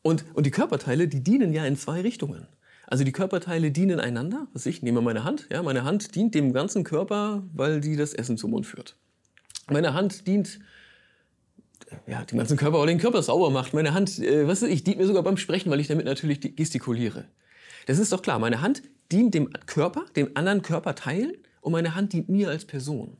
Und, 0.02 0.25
und 0.34 0.46
die 0.46 0.50
Körperteile, 0.50 1.08
die 1.08 1.22
dienen 1.22 1.52
ja 1.52 1.64
in 1.64 1.76
zwei 1.76 2.00
Richtungen. 2.00 2.46
Also 2.87 3.05
die 3.05 3.12
Körperteile 3.12 3.70
dienen 3.70 4.00
einander. 4.00 4.46
Was 4.52 4.64
ich 4.64 4.82
nehme 4.82 5.02
meine 5.02 5.22
Hand. 5.22 5.46
Ja, 5.50 5.62
meine 5.62 5.84
Hand 5.84 6.14
dient 6.14 6.34
dem 6.34 6.52
ganzen 6.52 6.84
Körper, 6.84 7.43
weil 7.52 7.81
die 7.81 7.96
das 7.96 8.14
Essen 8.14 8.38
zum 8.38 8.52
Mund 8.52 8.66
führt. 8.66 8.96
Meine 9.70 9.93
Hand 9.93 10.26
dient 10.26 10.58
ja, 12.07 12.25
den 12.25 12.39
ganzen 12.39 12.57
Körper 12.57 12.79
oder 12.79 12.89
den 12.89 12.99
Körper 12.99 13.23
sauber 13.23 13.51
macht. 13.51 13.75
Meine 13.75 13.95
Hand, 13.95 14.19
äh, 14.19 14.47
was 14.47 14.63
ist 14.63 14.71
ich, 14.71 14.85
dient 14.85 14.99
mir 14.99 15.07
sogar 15.07 15.23
beim 15.23 15.37
Sprechen, 15.37 15.71
weil 15.71 15.81
ich 15.81 15.89
damit 15.89 16.07
natürlich 16.07 16.41
gestikuliere. 16.57 17.27
Das 17.87 17.99
ist 17.99 18.13
doch 18.13 18.23
klar. 18.23 18.39
Meine 18.39 18.61
Hand 18.61 18.83
dient 19.11 19.35
dem 19.35 19.51
Körper, 19.67 20.05
dem 20.17 20.31
anderen 20.35 20.63
Körperteilen 20.63 21.33
und 21.61 21.73
meine 21.73 21.95
Hand 21.95 22.13
dient 22.13 22.29
mir 22.29 22.49
als 22.49 22.65
Person. 22.65 23.17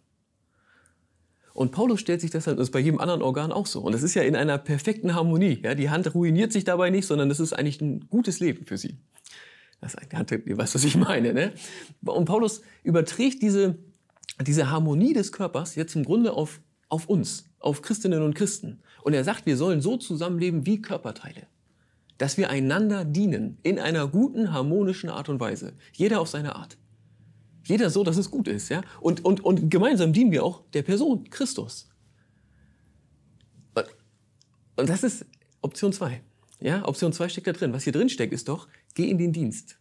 Und 1.55 1.73
Paulus 1.73 1.99
stellt 1.99 2.21
sich 2.21 2.31
das, 2.31 2.45
das 2.45 2.57
ist 2.57 2.71
bei 2.71 2.79
jedem 2.79 3.01
anderen 3.01 3.21
Organ 3.21 3.51
auch 3.51 3.67
so. 3.67 3.81
Und 3.81 3.93
das 3.93 4.05
ist 4.05 4.15
ja 4.15 4.23
in 4.23 4.37
einer 4.37 4.59
perfekten 4.59 5.15
Harmonie. 5.15 5.61
Ja, 5.65 5.75
die 5.75 5.91
Hand 5.91 6.15
ruiniert 6.15 6.53
sich 6.53 6.62
dabei 6.62 6.91
nicht, 6.91 7.07
sondern 7.07 7.29
das 7.29 7.41
ist 7.41 7.53
eigentlich 7.53 7.81
ein 7.81 8.09
gutes 8.09 8.38
Leben 8.38 8.65
für 8.65 8.77
sie. 8.77 8.99
Das 9.81 9.97
Hand, 10.12 10.31
ihr 10.31 10.57
weißt, 10.57 10.75
was 10.75 10.85
ich 10.85 10.97
meine. 10.97 11.33
Ne? 11.33 11.53
Und 12.05 12.27
Paulus 12.27 12.62
überträgt 12.85 13.43
diese, 13.43 13.77
diese 14.41 14.71
Harmonie 14.71 15.15
des 15.15 15.33
Körpers 15.33 15.75
jetzt 15.75 15.97
im 15.97 16.05
Grunde 16.05 16.33
auf, 16.33 16.61
auf 16.88 17.09
uns 17.09 17.45
auf 17.61 17.83
Christinnen 17.83 18.23
und 18.23 18.35
Christen. 18.35 18.80
Und 19.02 19.14
er 19.14 19.25
sagt, 19.25 19.47
wir 19.47 19.57
sollen 19.57 19.80
so 19.80 19.97
zusammenleben 19.97 20.66
wie 20.66 20.80
Körperteile. 20.80 21.47
Dass 22.18 22.37
wir 22.37 22.50
einander 22.50 23.04
dienen 23.04 23.59
in 23.62 23.78
einer 23.78 24.09
guten, 24.09 24.52
harmonischen 24.52 25.11
Art 25.11 25.28
und 25.28 25.40
Weise. 25.40 25.73
Jeder 25.92 26.21
auf 26.21 26.28
seine 26.28 26.57
Art. 26.57 26.76
Jeder 27.64 27.90
so, 27.90 28.04
dass 28.04 28.16
es 28.16 28.30
gut 28.30 28.49
ist. 28.49 28.68
Ja? 28.68 28.83
Und, 29.00 29.25
und, 29.25 29.45
und 29.45 29.71
gemeinsam 29.71 30.12
dienen 30.12 30.33
wir 30.33 30.45
auch 30.45 30.62
der 30.73 30.83
Person, 30.83 31.28
Christus. 31.30 31.88
Und 34.78 34.88
das 34.88 35.02
ist 35.02 35.26
Option 35.61 35.92
2. 35.92 36.23
Ja, 36.61 36.87
Option 36.87 37.12
2 37.12 37.28
steckt 37.28 37.49
da 37.49 37.52
drin. 37.52 37.73
Was 37.73 37.83
hier 37.83 37.92
drin 37.92 38.09
steckt, 38.09 38.33
ist 38.33 38.49
doch, 38.49 38.68
geh 38.95 39.11
in 39.11 39.18
den 39.18 39.33
Dienst. 39.33 39.76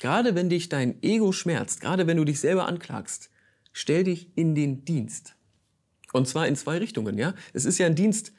Gerade 0.00 0.34
wenn 0.34 0.50
dich 0.50 0.68
dein 0.68 1.02
Ego 1.02 1.32
schmerzt, 1.32 1.80
gerade 1.80 2.06
wenn 2.06 2.18
du 2.18 2.24
dich 2.24 2.38
selber 2.38 2.68
anklagst, 2.68 3.30
stell 3.72 4.04
dich 4.04 4.30
in 4.36 4.54
den 4.54 4.84
Dienst. 4.84 5.34
Und 6.12 6.26
zwar 6.26 6.46
in 6.46 6.56
zwei 6.56 6.78
Richtungen, 6.78 7.18
ja. 7.18 7.34
Es 7.52 7.64
ist 7.64 7.78
ja 7.78 7.86
ein 7.86 7.94
Dienst 7.94 8.32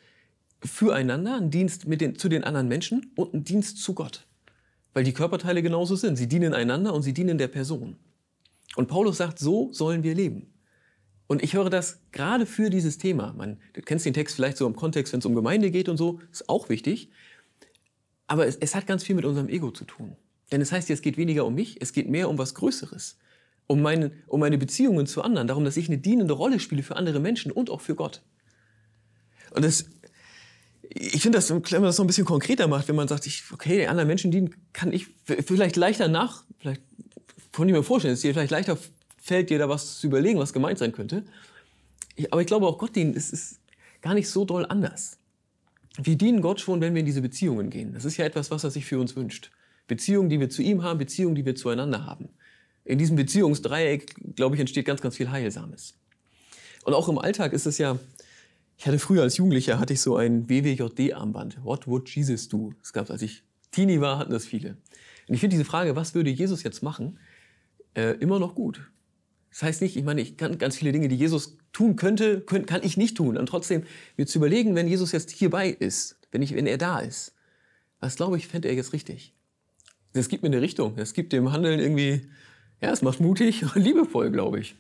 füreinander, 0.64 1.38
ein 1.38 1.52
Dienst 1.52 1.88
mit 1.88 2.02
den, 2.02 2.18
zu 2.18 2.30
den 2.30 2.44
anderen 2.44 2.68
Menschen 2.68 3.12
und 3.16 3.34
ein 3.34 3.44
Dienst 3.44 3.78
zu 3.78 3.94
Gott. 3.94 4.26
Weil 4.94 5.04
die 5.04 5.14
Körperteile 5.14 5.62
genauso 5.62 5.96
sind. 5.96 6.16
Sie 6.16 6.28
dienen 6.28 6.54
einander 6.54 6.94
und 6.94 7.04
sie 7.04 7.14
dienen 7.14 7.38
der 7.38 7.48
Person. 7.48 7.98
Und 8.76 8.88
Paulus 8.88 9.18
sagt, 9.18 9.40
so 9.40 9.72
sollen 9.72 10.04
wir 10.04 10.16
leben. 10.16 10.54
Und 11.28 11.44
ich 11.44 11.54
höre 11.54 11.70
das 11.70 12.00
gerade 12.12 12.48
für 12.48 12.72
dieses 12.72 12.98
Thema. 12.98 13.34
Man, 13.34 13.60
du 13.74 13.82
kennst 13.82 14.06
den 14.06 14.16
Text 14.16 14.36
vielleicht 14.36 14.58
so 14.58 14.66
im 14.66 14.76
Kontext, 14.76 15.14
wenn 15.14 15.20
es 15.20 15.26
um 15.26 15.36
Gemeinde 15.36 15.70
geht 15.70 15.88
und 15.88 15.98
so, 15.98 16.20
ist 16.32 16.50
auch 16.50 16.70
wichtig. 16.70 17.12
Aber 18.26 18.48
es, 18.48 18.56
es 18.56 18.74
hat 18.74 18.88
ganz 18.88 19.04
viel 19.04 19.16
mit 19.16 19.26
unserem 19.26 19.48
Ego 19.48 19.70
zu 19.72 19.86
tun. 19.86 20.16
Denn 20.52 20.62
es 20.62 20.72
heißt, 20.72 20.90
es 20.90 21.02
geht 21.02 21.18
weniger 21.18 21.46
um 21.46 21.54
mich, 21.54 21.80
es 21.82 21.94
geht 21.94 22.10
mehr 22.10 22.30
um 22.30 22.40
was 22.40 22.56
Größeres 22.56 23.18
um 23.70 23.84
meine, 23.84 24.12
um 24.26 24.40
meine 24.40 24.58
Beziehungen 24.58 25.06
zu 25.06 25.22
anderen, 25.22 25.48
darum, 25.48 25.64
dass 25.64 25.78
ich 25.78 25.88
eine 25.88 26.00
dienende 26.00 26.34
Rolle 26.34 26.60
spiele 26.60 26.82
für 26.82 26.96
andere 26.96 27.20
Menschen 27.20 27.52
und 27.52 27.70
auch 27.70 27.82
für 27.82 27.94
Gott. 27.94 28.24
Und 29.52 29.64
das, 29.64 29.86
ich 30.82 31.22
finde 31.22 31.38
das, 31.38 31.52
wenn 31.52 31.62
man 31.74 31.84
das 31.84 32.00
noch 32.00 32.04
ein 32.04 32.08
bisschen 32.08 32.26
konkreter 32.26 32.68
macht, 32.68 32.88
wenn 32.88 32.96
man 32.96 33.08
sagt, 33.08 33.28
ich, 33.28 33.44
okay, 33.54 33.86
anderen 33.86 34.08
Menschen 34.08 34.32
dienen, 34.32 34.56
kann 34.74 34.92
ich 34.92 35.06
vielleicht 35.24 35.76
leichter 35.76 36.08
nach, 36.08 36.46
vielleicht 36.58 36.82
kann 37.52 37.70
ich 37.70 37.76
mir 37.76 37.84
vorstellen, 37.84 38.14
dass 38.14 38.22
dir 38.22 38.34
vielleicht 38.34 38.50
leichter 38.50 38.76
fällt, 39.18 39.52
dir 39.52 39.60
da 39.60 39.70
was 39.70 40.00
zu 40.00 40.08
überlegen, 40.08 40.40
was 40.40 40.52
gemeint 40.52 40.80
sein 40.80 40.92
könnte. 40.92 41.24
ich, 42.16 42.34
aber 42.34 42.42
ich 42.42 42.48
glaube 42.48 42.66
auch 42.66 42.80
Gott 42.80 42.96
dienen, 42.96 43.16
es 43.16 43.30
ist 43.30 43.60
gar 44.02 44.16
nicht 44.16 44.30
so 44.30 44.46
doll 44.46 44.66
anders. 44.68 45.20
Wir 46.02 46.16
dienen 46.16 46.42
Gott 46.42 46.60
schon, 46.60 46.82
wenn 46.82 46.96
wir 46.96 47.02
in 47.02 47.06
diese 47.06 47.22
Beziehungen 47.22 47.70
gehen. 47.70 47.94
Das 47.94 48.04
ist 48.04 48.18
ja 48.18 48.26
etwas, 48.26 48.50
was 48.50 48.64
er 48.64 48.72
sich 48.72 48.86
für 48.86 49.00
uns 49.00 49.16
wünscht. 49.16 49.52
Beziehungen, 49.88 50.30
die 50.30 50.40
wir 50.40 50.50
zu 50.50 50.64
ihm 50.64 50.82
haben, 50.82 50.98
Beziehungen, 50.98 51.36
die 51.36 51.46
wir 51.46 51.54
zueinander 51.54 52.08
haben. 52.08 52.30
In 52.89 52.98
diesem 52.98 53.15
Beziehungsdreieck, 53.15 54.36
glaube 54.36 54.55
ich, 54.55 54.60
entsteht 54.60 54.86
ganz, 54.86 55.00
ganz 55.00 55.15
viel 55.15 55.29
Heilsames. 55.29 55.93
Und 56.86 56.96
auch 56.96 57.08
im 57.08 57.19
Alltag 57.19 57.53
ist 57.53 57.67
es 57.67 57.77
ja, 57.77 58.00
ich 58.77 58.88
hatte 58.88 58.98
früher 58.98 59.22
als 59.22 59.38
Jugendlicher, 59.38 59.79
hatte 59.79 59.93
ich 59.93 60.01
so 60.01 60.15
ein 60.15 60.50
WWJD-Armband. 60.50 61.63
What 61.63 61.86
would 61.86 62.10
Jesus 62.10 62.50
do? 62.50 62.74
Das 62.81 62.91
gab 62.91 63.12
als 63.12 63.22
ich 63.22 63.43
Teenie 63.69 64.01
war, 64.01 64.17
hatten 64.17 64.31
das 64.31 64.46
viele. 64.46 64.69
Und 65.27 65.36
ich 65.36 65.39
finde 65.39 65.53
diese 65.53 65.65
Frage, 65.65 65.96
was 65.96 66.15
würde 66.15 66.31
Jesus 66.31 66.63
jetzt 66.63 66.81
machen, 66.81 67.19
äh, 67.93 68.15
immer 68.19 68.39
noch 68.39 68.55
gut. 68.55 68.89
Das 69.51 69.62
heißt 69.62 69.81
nicht, 69.84 69.96
ich 69.96 70.03
meine, 70.03 70.22
ich 70.22 70.36
kann 70.36 70.58
ganz 70.58 70.75
viele 70.75 70.91
Dinge, 70.91 71.10
die 71.10 71.15
Jesus 71.15 71.58
tun 71.72 71.96
könnte, 71.96 72.41
können, 72.41 72.65
kann 72.65 72.81
ich 72.84 72.98
nicht 72.98 73.15
tun. 73.15 73.38
Und 73.38 73.46
trotzdem 73.46 73.84
mir 74.17 74.25
zu 74.25 74.39
überlegen, 74.39 74.74
wenn 74.74 74.88
Jesus 74.88 75.12
jetzt 75.12 75.29
hierbei 75.29 75.69
ist, 75.69 76.17
wenn, 76.31 76.41
ich, 76.41 76.55
wenn 76.55 76.65
er 76.65 76.79
da 76.79 77.00
ist, 77.00 77.36
was 78.00 78.15
glaube 78.15 78.38
ich, 78.38 78.48
fände 78.48 78.67
er 78.67 78.74
jetzt 78.74 78.93
richtig? 78.93 79.36
Das 80.13 80.27
gibt 80.27 80.41
mir 80.41 80.50
eine 80.50 80.62
Richtung. 80.62 80.96
Das 80.96 81.13
gibt 81.13 81.34
dem 81.34 81.51
Handeln 81.51 81.79
irgendwie, 81.79 82.22
ja, 82.82 82.92
es 82.92 83.02
macht 83.02 83.20
mutig 83.20 83.64
und 83.76 83.82
liebevoll, 83.82 84.32
glaube 84.32 84.60
ich. 84.60 84.76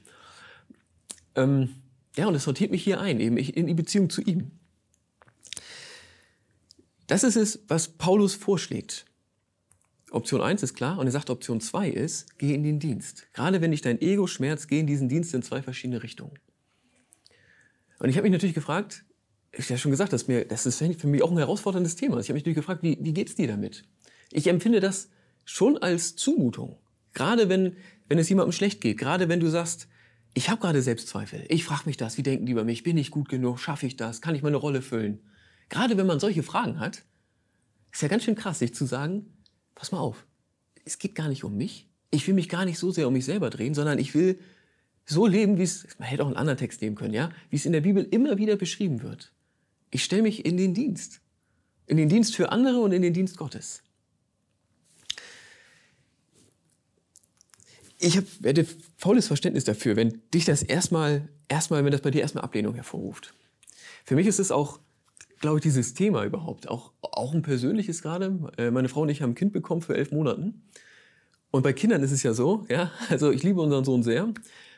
Ähm, 1.35 1.69
ja, 2.15 2.27
und 2.27 2.35
es 2.35 2.43
sortiert 2.43 2.71
mich 2.71 2.83
hier 2.83 2.99
ein, 2.99 3.19
eben 3.19 3.37
in 3.37 3.67
die 3.67 3.73
Beziehung 3.73 4.09
zu 4.09 4.21
ihm. 4.21 4.51
Das 7.07 7.23
ist 7.23 7.35
es, 7.35 7.63
was 7.67 7.87
Paulus 7.87 8.35
vorschlägt. 8.35 9.05
Option 10.11 10.41
1 10.41 10.63
ist 10.63 10.73
klar 10.73 10.97
und 10.97 11.07
er 11.07 11.11
sagt, 11.11 11.29
Option 11.29 11.61
2 11.61 11.89
ist, 11.89 12.37
geh 12.37 12.53
in 12.53 12.63
den 12.63 12.79
Dienst. 12.79 13.27
Gerade 13.33 13.61
wenn 13.61 13.71
dich 13.71 13.81
dein 13.81 14.01
Ego 14.01 14.27
schmerzt, 14.27 14.67
geh 14.67 14.79
in 14.79 14.87
diesen 14.87 15.07
Dienst 15.09 15.33
in 15.33 15.43
zwei 15.43 15.61
verschiedene 15.61 16.01
Richtungen. 16.03 16.33
Und 17.99 18.09
ich 18.09 18.15
habe 18.15 18.23
mich 18.23 18.31
natürlich 18.31 18.55
gefragt, 18.55 19.05
ich 19.51 19.65
habe 19.65 19.73
ja 19.73 19.77
schon 19.77 19.91
gesagt, 19.91 20.13
dass 20.13 20.27
mir, 20.27 20.45
das 20.45 20.65
ist 20.65 20.77
für 20.77 21.07
mich 21.07 21.23
auch 21.23 21.31
ein 21.31 21.37
herausforderndes 21.37 21.95
Thema. 21.95 22.19
Ich 22.19 22.29
habe 22.29 22.35
mich 22.35 22.43
natürlich 22.43 22.57
gefragt, 22.57 22.83
wie, 22.83 22.97
wie 23.01 23.13
geht 23.13 23.29
es 23.29 23.35
dir 23.35 23.47
damit? 23.47 23.83
Ich 24.31 24.47
empfinde 24.47 24.79
das 24.79 25.09
schon 25.45 25.77
als 25.77 26.15
Zumutung. 26.15 26.77
Gerade 27.13 27.49
wenn, 27.49 27.75
wenn 28.07 28.19
es 28.19 28.29
jemandem 28.29 28.51
schlecht 28.51 28.81
geht, 28.81 28.97
gerade 28.97 29.29
wenn 29.29 29.39
du 29.39 29.49
sagst, 29.49 29.87
ich 30.33 30.49
habe 30.49 30.61
gerade 30.61 30.81
Selbstzweifel, 30.81 31.45
ich 31.49 31.63
frage 31.63 31.83
mich 31.85 31.97
das, 31.97 32.17
wie 32.17 32.23
denken 32.23 32.45
die 32.45 32.51
über 32.51 32.63
mich, 32.63 32.83
bin 32.83 32.97
ich 32.97 33.11
gut 33.11 33.29
genug, 33.29 33.59
schaffe 33.59 33.87
ich 33.87 33.95
das, 33.95 34.21
kann 34.21 34.35
ich 34.35 34.43
meine 34.43 34.57
Rolle 34.57 34.81
füllen? 34.81 35.19
Gerade 35.69 35.97
wenn 35.97 36.07
man 36.07 36.19
solche 36.19 36.43
Fragen 36.43 36.79
hat, 36.79 37.03
ist 37.91 38.01
ja 38.01 38.07
ganz 38.07 38.23
schön 38.23 38.35
krass, 38.35 38.59
sich 38.59 38.73
zu 38.73 38.85
sagen, 38.85 39.25
pass 39.75 39.91
mal 39.91 39.99
auf, 39.99 40.25
es 40.85 40.99
geht 40.99 41.15
gar 41.15 41.29
nicht 41.29 41.43
um 41.43 41.55
mich. 41.57 41.87
Ich 42.11 42.27
will 42.27 42.33
mich 42.33 42.49
gar 42.49 42.65
nicht 42.65 42.79
so 42.79 42.91
sehr 42.91 43.07
um 43.07 43.13
mich 43.13 43.25
selber 43.25 43.49
drehen, 43.49 43.73
sondern 43.73 43.99
ich 43.99 44.15
will 44.15 44.39
so 45.05 45.25
leben, 45.25 45.57
wie 45.57 45.63
es, 45.63 45.87
man 45.97 46.07
hätte 46.07 46.23
auch 46.23 46.27
einen 46.27 46.37
anderen 46.37 46.57
Text 46.57 46.81
nehmen 46.81 46.95
können, 46.95 47.13
ja, 47.13 47.31
wie 47.49 47.55
es 47.55 47.65
in 47.65 47.71
der 47.71 47.81
Bibel 47.81 48.03
immer 48.03 48.37
wieder 48.37 48.55
beschrieben 48.55 49.01
wird. 49.01 49.33
Ich 49.91 50.03
stelle 50.03 50.21
mich 50.21 50.45
in 50.45 50.57
den 50.57 50.73
Dienst. 50.73 51.21
In 51.87 51.97
den 51.97 52.09
Dienst 52.09 52.35
für 52.35 52.51
andere 52.51 52.79
und 52.79 52.91
in 52.91 53.01
den 53.01 53.13
Dienst 53.13 53.37
Gottes. 53.37 53.83
Ich 57.99 58.17
habe 58.17 58.27
werde 58.39 58.65
volles 58.97 59.27
Verständnis 59.27 59.65
dafür, 59.65 59.95
wenn 59.95 60.21
dich 60.33 60.45
das 60.45 60.63
erstmal, 60.63 61.27
erstmal, 61.49 61.83
wenn 61.83 61.91
das 61.91 62.01
bei 62.01 62.11
dir 62.11 62.21
erstmal 62.21 62.43
Ablehnung 62.43 62.75
hervorruft. 62.75 63.33
Für 64.05 64.15
mich 64.15 64.25
ist 64.25 64.39
es 64.39 64.51
auch 64.51 64.79
glaube 65.39 65.57
ich, 65.57 65.63
dieses 65.63 65.93
Thema 65.93 66.25
überhaupt. 66.25 66.67
Auch, 66.67 66.91
auch 67.01 67.33
ein 67.33 67.41
persönliches 67.41 68.01
gerade. 68.01 68.51
Äh, 68.57 68.71
meine 68.71 68.89
Frau 68.89 69.01
und 69.01 69.09
ich 69.09 69.21
haben 69.21 69.31
ein 69.31 69.35
Kind 69.35 69.53
bekommen 69.53 69.81
für 69.81 69.95
elf 69.95 70.11
Monaten. 70.11 70.63
Und 71.51 71.63
bei 71.63 71.73
Kindern 71.73 72.03
ist 72.03 72.11
es 72.11 72.23
ja 72.23 72.33
so, 72.33 72.65
ja, 72.69 72.91
also 73.09 73.31
ich 73.31 73.41
liebe 73.41 73.59
unseren 73.59 73.83
Sohn 73.83 74.03
sehr, 74.03 74.31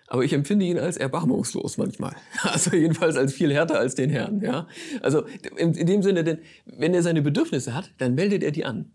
aber 0.07 0.23
ich 0.23 0.31
empfinde 0.31 0.65
ihn 0.65 0.77
als 0.77 0.95
erbarmungslos 0.95 1.77
manchmal. 1.77 2.15
Also 2.43 2.75
jedenfalls 2.75 3.17
als 3.17 3.33
viel 3.33 3.53
härter 3.53 3.77
als 3.77 3.95
den 3.95 4.09
Herrn, 4.09 4.41
ja. 4.41 4.67
Also 5.01 5.25
in, 5.57 5.73
in 5.73 5.87
dem 5.87 6.01
Sinne, 6.01 6.23
denn 6.23 6.39
wenn 6.65 6.93
er 6.93 7.03
seine 7.03 7.21
Bedürfnisse 7.21 7.73
hat, 7.73 7.91
dann 7.97 8.15
meldet 8.15 8.43
er 8.43 8.51
die 8.51 8.63
an. 8.63 8.91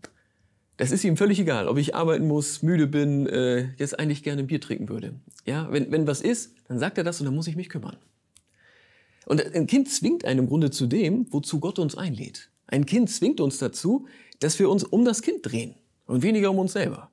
Das 0.77 0.91
ist 0.91 1.03
ihm 1.03 1.17
völlig 1.17 1.39
egal, 1.39 1.67
ob 1.67 1.77
ich 1.77 1.95
arbeiten 1.95 2.27
muss, 2.27 2.61
müde 2.61 2.85
bin, 2.85 3.25
äh, 3.27 3.69
jetzt 3.77 3.99
eigentlich 3.99 4.21
gerne 4.21 4.43
ein 4.43 4.47
Bier 4.47 4.61
trinken 4.61 4.89
würde. 4.89 5.15
Ja, 5.45 5.71
wenn, 5.71 5.91
wenn 5.91 6.05
was 6.05 6.21
ist, 6.21 6.53
dann 6.67 6.77
sagt 6.77 6.99
er 6.99 7.03
das 7.03 7.19
und 7.19 7.25
dann 7.25 7.35
muss 7.35 7.47
ich 7.47 7.55
mich 7.55 7.69
kümmern. 7.69 7.97
Und 9.25 9.43
ein 9.55 9.67
Kind 9.67 9.89
zwingt 9.89 10.23
einen 10.23 10.41
im 10.41 10.47
Grunde 10.47 10.71
zu 10.71 10.85
dem, 10.85 11.25
wozu 11.31 11.59
Gott 11.59 11.79
uns 11.79 11.95
einlädt. 11.95 12.49
Ein 12.67 12.85
Kind 12.85 13.09
zwingt 13.09 13.41
uns 13.41 13.57
dazu, 13.57 14.07
dass 14.39 14.59
wir 14.59 14.69
uns 14.69 14.83
um 14.83 15.03
das 15.03 15.21
Kind 15.21 15.39
drehen 15.41 15.75
und 16.05 16.21
weniger 16.21 16.51
um 16.51 16.59
uns 16.59 16.73
selber. 16.73 17.11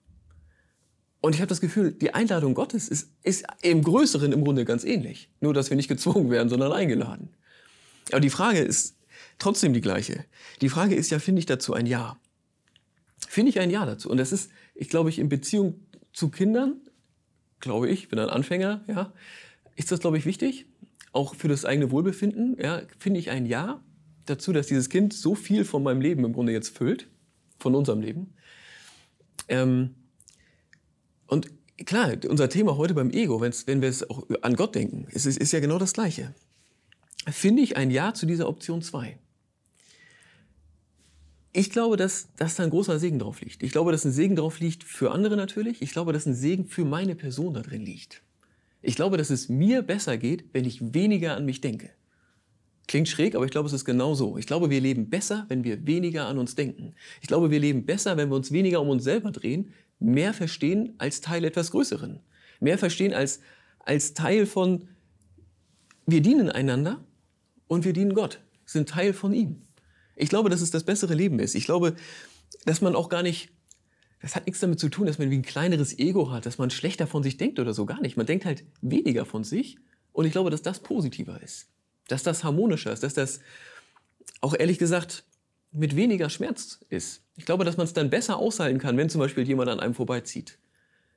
Und 1.21 1.35
ich 1.35 1.41
habe 1.41 1.49
das 1.49 1.63
Gefühl, 1.63 1.93
die 1.93 2.13
Einladung 2.13 2.53
Gottes 2.53 2.89
ist, 2.89 3.11
ist 3.23 3.47
im 3.63 3.83
Größeren 3.83 4.31
im 4.33 4.45
Grunde 4.45 4.67
ganz 4.67 4.85
ähnlich. 4.85 5.31
Nur, 5.41 5.55
dass 5.55 5.71
wir 5.71 5.77
nicht 5.77 5.89
gezwungen 5.89 6.31
werden, 6.31 6.51
sondern 6.51 6.71
eingeladen. 6.71 7.31
Aber 8.11 8.21
die 8.21 8.31
Frage 8.31 8.59
ist 8.59 8.97
trotzdem 9.39 9.73
die 9.73 9.81
gleiche. 9.81 10.27
Die 10.61 10.69
Frage 10.69 10.95
ist 10.95 11.09
ja, 11.09 11.19
finde 11.19 11.39
ich 11.39 11.47
dazu 11.47 11.73
ein 11.73 11.87
Ja? 11.87 12.19
Finde 13.29 13.51
ich 13.51 13.61
ein 13.61 13.71
Ja 13.71 13.87
dazu? 13.87 14.11
Und 14.11 14.19
das 14.19 14.33
ist, 14.33 14.51
ich 14.75 14.89
glaube, 14.89 15.11
ich 15.11 15.19
in 15.19 15.29
Beziehung 15.29 15.81
zu 16.13 16.31
Kindern, 16.31 16.81
glaube 17.61 17.89
ich, 17.89 18.09
bin 18.09 18.19
ein 18.19 18.29
Anfänger, 18.29 18.85
ja, 18.87 19.13
ist 19.77 19.91
das, 19.91 20.01
glaube 20.01 20.19
ich, 20.19 20.27
wichtig 20.27 20.67
auch 21.15 21.35
für 21.35 21.49
das 21.49 21.65
eigene 21.65 21.91
Wohlbefinden, 21.91 22.57
ja, 22.61 22.83
finde 22.99 23.21
ich 23.21 23.31
ein 23.31 23.47
Ja 23.47 23.81
dazu, 24.27 24.53
dass 24.53 24.67
dieses 24.67 24.89
Kind 24.89 25.13
so 25.13 25.35
viel 25.35 25.65
von 25.65 25.83
meinem 25.83 26.01
Leben 26.01 26.25
im 26.25 26.33
Grunde 26.33 26.53
jetzt 26.53 26.77
füllt, 26.77 27.09
von 27.59 27.75
unserem 27.75 28.01
Leben. 28.01 28.35
Ähm, 29.49 29.95
und 31.27 31.51
klar, 31.87 32.15
unser 32.29 32.49
Thema 32.49 32.77
heute 32.77 32.95
beim 32.95 33.11
Ego, 33.11 33.41
wenn 33.41 33.81
wir 33.81 33.89
es 33.89 34.09
auch 34.09 34.27
an 34.43 34.57
Gott 34.57 34.75
denken, 34.75 35.07
ist, 35.11 35.25
ist 35.27 35.53
ja 35.53 35.61
genau 35.61 35.79
das 35.79 35.93
Gleiche. 35.93 36.35
Finde 37.29 37.63
ich 37.63 37.77
ein 37.77 37.91
Ja 37.91 38.13
zu 38.13 38.27
dieser 38.27 38.49
Option 38.49 38.83
2. 38.83 39.19
Ich 41.57 41.71
glaube, 41.71 41.97
dass, 41.97 42.27
dass 42.37 42.57
da 42.57 42.65
ein 42.65 42.71
großer 42.71 42.99
Segen 42.99 43.21
drauf 43.21 43.41
liegt. 43.41 43.63
Ich 43.63 43.71
glaube, 43.71 43.93
dass 43.93 44.05
ein 44.05 44.11
Segen 44.11 44.35
drauf 44.35 44.59
liegt 44.59 44.83
für 44.83 45.13
andere 45.13 45.37
natürlich. 45.37 45.81
Ich 45.83 45.93
glaube, 45.93 46.13
dass 46.13 46.27
ein 46.27 46.35
Segen 46.35 46.67
für 46.67 46.85
meine 46.85 47.15
Person 47.15 47.55
da 47.55 47.61
drin 47.63 47.87
liegt. 47.87 48.23
Ich 48.83 48.97
glaube, 48.97 49.17
dass 49.17 49.31
es 49.31 49.49
mir 49.49 49.83
besser 49.83 50.19
geht, 50.19 50.47
wenn 50.53 50.65
ich 50.65 50.95
weniger 50.95 51.37
an 51.37 51.47
mich 51.47 51.61
denke. 51.61 51.91
Klingt 52.89 53.09
schräg, 53.09 53.37
aber 53.37 53.45
ich 53.45 53.53
glaube, 53.53 53.69
es 53.69 53.73
ist 53.73 53.85
genau 53.85 54.15
so. 54.15 54.37
Ich 54.37 54.49
glaube, 54.49 54.69
wir 54.69 54.81
leben 54.81 55.09
besser, 55.09 55.47
wenn 55.49 55.63
wir 55.63 55.87
weniger 55.87 56.27
an 56.27 56.39
uns 56.39 56.57
denken. 56.57 56.97
Ich 57.23 57.29
glaube, 57.29 57.53
wir 57.53 57.61
leben 57.61 57.87
besser, 57.87 58.17
wenn 58.17 58.31
wir 58.31 58.37
uns 58.37 58.51
weniger 58.51 58.81
um 58.81 58.89
uns 58.89 59.05
selber 59.05 59.31
drehen, 59.31 59.73
mehr 60.01 60.35
verstehen 60.35 60.95
als 60.99 61.21
Teil 61.21 61.45
etwas 61.45 61.71
Größeren. 61.71 62.19
Mehr 62.59 62.79
verstehen 62.79 63.15
als, 63.15 63.39
als 63.79 64.13
Teil 64.13 64.47
von, 64.47 64.89
wir 66.05 66.21
dienen 66.21 66.51
einander 66.51 67.05
und 67.69 67.85
wir 67.85 67.93
dienen 67.93 68.15
Gott, 68.15 68.41
sind 68.67 68.89
Teil 68.89 69.13
von 69.13 69.33
ihm. 69.33 69.63
Ich 70.17 70.29
glaube, 70.29 70.51
dass 70.51 70.61
es 70.61 70.71
das 70.71 70.85
bessere 70.85 71.15
Leben 71.15 71.39
ist. 71.39 71.55
Ich 71.55 71.65
glaube, 71.65 71.95
dass 72.65 72.81
man 72.81 72.95
auch 72.95 73.09
gar 73.09 73.23
nicht 73.23 73.51
das 74.25 74.35
hat 74.35 74.47
nichts 74.47 74.61
damit 74.61 74.81
zu 74.81 74.89
tun, 74.89 75.07
dass 75.07 75.19
man 75.19 75.31
wie 75.31 75.37
ein 75.37 75.43
kleineres 75.43 75.99
Ego 75.99 76.31
hat, 76.31 76.47
dass 76.47 76.57
man 76.57 76.71
schlechter 76.71 77.07
von 77.07 77.23
sich 77.23 77.37
denkt 77.37 77.59
oder 77.59 77.75
so 77.75 77.85
gar 77.85 78.01
nicht. 78.01 78.17
Man 78.17 78.25
denkt 78.25 78.47
halt 78.47 78.65
weniger 78.81 79.27
von 79.27 79.45
sich 79.45 79.77
und 80.13 80.25
ich 80.25 80.33
glaube, 80.33 80.49
dass 80.49 80.63
das 80.63 80.81
positiver 80.81 81.43
ist. 81.43 81.69
Dass 82.09 82.23
das 82.23 82.43
harmonischer 82.43 82.91
ist, 82.91 83.03
dass 83.03 83.13
das 83.13 83.41
auch 84.41 84.55
ehrlich 84.59 84.79
gesagt 84.79 85.25
mit 85.73 85.95
weniger 85.95 86.31
Schmerz 86.31 86.81
ist. 86.89 87.23
Ich 87.37 87.45
glaube, 87.45 87.67
dass 87.67 87.77
man 87.77 87.85
es 87.85 87.93
dann 87.93 88.09
besser 88.09 88.39
aushalten 88.39 88.79
kann, 88.79 88.97
wenn 88.97 89.11
zum 89.11 89.21
Beispiel 89.21 89.47
jemand 89.47 89.69
an 89.69 89.79
einem 89.79 89.95
vorbeizieht. 89.95 90.59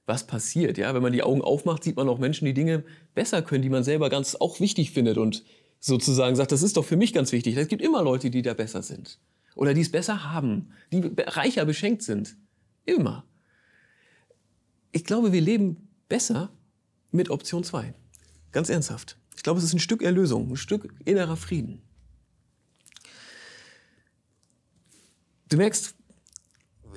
Was 0.06 0.28
passiert, 0.28 0.78
ja? 0.78 0.94
Wenn 0.94 1.02
man 1.02 1.14
die 1.14 1.24
Augen 1.24 1.42
aufmacht, 1.42 1.86
sieht 1.86 1.96
man 1.96 2.10
auch 2.10 2.20
Menschen, 2.20 2.46
die 2.46 2.54
Dinge 2.54 2.84
besser 3.16 3.42
können, 3.42 3.62
die 3.62 3.70
man 3.70 3.86
selber 3.86 4.10
ganz 4.10 4.36
auch 4.36 4.60
wichtig 4.60 4.92
findet 4.92 5.18
und 5.18 5.46
sozusagen 5.80 6.36
sagt, 6.36 6.52
das 6.52 6.64
ist 6.64 6.78
doch 6.78 6.86
für 6.86 6.98
mich 6.98 7.14
ganz 7.14 7.32
wichtig. 7.32 7.56
Es 7.58 7.68
gibt 7.68 7.82
immer 7.82 8.04
Leute, 8.04 8.30
die 8.30 8.42
da 8.42 8.54
besser 8.54 8.82
sind. 8.82 9.20
Oder 9.56 9.74
die 9.74 9.82
es 9.82 9.92
besser 9.92 10.24
haben, 10.24 10.72
die 10.92 11.12
reicher 11.18 11.66
beschenkt 11.66 12.04
sind. 12.04 12.38
Immer. 12.86 13.26
Ich 14.92 15.04
glaube, 15.04 15.32
wir 15.32 15.42
leben 15.42 15.90
besser 16.10 16.52
mit 17.12 17.30
Option 17.30 17.64
2. 17.64 17.94
Ganz 18.52 18.70
ernsthaft. 18.70 19.18
Ich 19.36 19.44
glaube, 19.44 19.60
es 19.60 19.66
ist 19.66 19.74
ein 19.74 19.80
Stück 19.80 20.02
Erlösung, 20.02 20.52
ein 20.52 20.58
Stück 20.58 20.94
innerer 21.06 21.38
Frieden. 21.38 21.82
Du 25.50 25.58
merkst, 25.58 25.96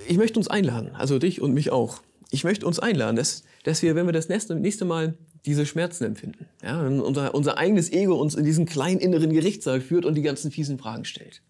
ich 0.08 0.16
möchte 0.16 0.38
uns 0.38 0.48
einladen, 0.48 0.94
also 0.94 1.18
dich 1.18 1.40
und 1.40 1.52
mich 1.52 1.70
auch. 1.70 2.02
Ich 2.30 2.44
möchte 2.44 2.66
uns 2.66 2.78
einladen, 2.78 3.16
dass, 3.16 3.44
dass 3.64 3.82
wir, 3.82 3.94
wenn 3.94 4.06
wir 4.06 4.12
das 4.12 4.28
nächste, 4.28 4.54
nächste 4.54 4.84
Mal 4.84 5.16
diese 5.46 5.66
Schmerzen 5.66 6.04
empfinden, 6.04 6.46
ja, 6.62 6.84
wenn 6.84 7.00
unser, 7.00 7.34
unser 7.34 7.56
eigenes 7.58 7.90
Ego 7.92 8.14
uns 8.14 8.34
in 8.34 8.44
diesen 8.44 8.66
kleinen 8.66 9.00
inneren 9.00 9.32
Gerichtssaal 9.32 9.80
führt 9.80 10.04
und 10.04 10.14
die 10.14 10.22
ganzen 10.22 10.50
fiesen 10.50 10.78
Fragen 10.78 11.04
stellt. 11.04 11.42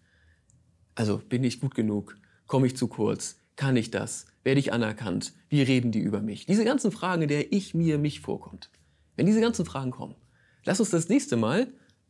Also, 0.95 1.17
bin 1.17 1.43
ich 1.43 1.59
gut 1.59 1.75
genug? 1.75 2.17
Komme 2.47 2.67
ich 2.67 2.77
zu 2.77 2.87
kurz? 2.87 3.37
Kann 3.55 3.75
ich 3.75 3.91
das? 3.91 4.25
Werde 4.43 4.59
ich 4.59 4.73
anerkannt? 4.73 5.33
Wie 5.49 5.61
reden 5.61 5.91
die 5.91 5.99
über 5.99 6.21
mich? 6.21 6.45
Diese 6.45 6.65
ganzen 6.65 6.91
Fragen, 6.91 7.23
in 7.23 7.27
der 7.27 7.53
ich 7.53 7.73
mir 7.73 7.97
mich 7.97 8.21
vorkommt. 8.21 8.69
Wenn 9.15 9.25
diese 9.25 9.41
ganzen 9.41 9.65
Fragen 9.65 9.91
kommen, 9.91 10.15
lass 10.63 10.79
uns 10.79 10.89
das 10.89 11.09
nächste 11.09 11.37
Mal 11.37 11.67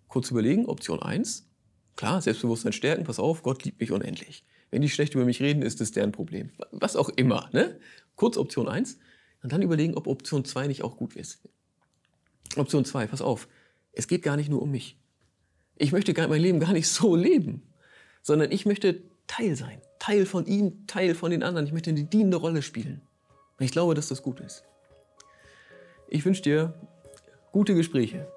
kurz 0.08 0.32
überlegen, 0.32 0.66
Option 0.66 1.02
1. 1.02 1.48
Klar, 1.96 2.22
Selbstbewusstsein 2.22 2.74
stärken, 2.74 3.04
pass 3.04 3.20
auf, 3.20 3.44
Gott 3.44 3.64
liebt 3.64 3.80
mich 3.80 3.92
unendlich. 3.92 4.46
Wenn 4.70 4.82
die 4.82 4.90
schlecht 4.90 5.14
über 5.14 5.26
mich 5.26 5.42
reden, 5.42 5.62
ist 5.62 5.82
es 5.82 5.92
deren 5.92 6.12
Problem. 6.12 6.52
Was 6.72 6.96
auch 6.96 7.10
immer, 7.10 7.50
ne? 7.52 7.80
Kurz 8.16 8.38
Option 8.38 8.68
1 8.68 8.98
und 9.44 9.52
dann 9.52 9.62
überlegen, 9.62 9.96
ob 9.96 10.08
Option 10.08 10.46
2 10.46 10.68
nicht 10.68 10.84
auch 10.84 10.98
gut 10.98 11.16
ist. 11.16 11.42
Option 12.60 12.86
2, 12.86 13.08
pass 13.08 13.22
auf. 13.22 13.48
es 13.94 14.08
geht 14.08 14.24
gar 14.24 14.38
nicht 14.38 14.50
nur 14.50 14.62
um 14.62 14.72
mich. 14.72 14.98
Ich 15.78 15.92
möchte 15.92 16.14
mein 16.28 16.42
Leben 16.42 16.60
gar 16.60 16.74
nicht 16.74 16.88
so 16.88 17.16
leben, 17.16 17.64
sondern 18.22 18.52
ich 18.52 18.66
möchte 18.66 19.02
Teil 19.28 19.56
sein. 19.56 19.82
Teil 20.00 20.26
von 20.26 20.46
ihm, 20.46 20.88
Teil 20.88 21.16
von 21.16 21.32
den 21.32 21.44
anderen. 21.44 21.66
Ich 21.66 21.74
möchte 21.74 21.90
eine 21.90 22.04
dienende 22.04 22.38
Rolle 22.38 22.62
spielen. 22.62 23.02
Und 23.58 23.66
ich 23.66 23.72
glaube, 23.72 23.94
dass 23.94 24.08
das 24.08 24.22
gut 24.24 24.40
ist. 24.40 24.64
Ich 26.08 26.26
wünsche 26.26 26.42
dir 26.42 26.74
gute 27.52 27.76
Gespräche. 27.76 28.28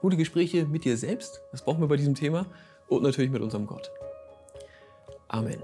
Gute 0.00 0.16
Gespräche 0.16 0.66
mit 0.66 0.84
dir 0.84 0.96
selbst, 0.96 1.40
das 1.50 1.64
brauchen 1.64 1.80
wir 1.80 1.88
bei 1.88 1.96
diesem 1.96 2.14
Thema, 2.14 2.46
und 2.88 3.02
natürlich 3.02 3.30
mit 3.30 3.42
unserem 3.42 3.66
Gott. 3.66 3.90
Amen. 5.28 5.60